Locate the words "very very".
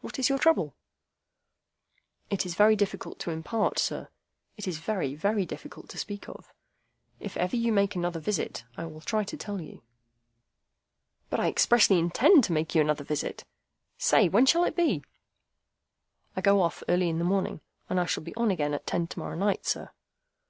4.78-5.44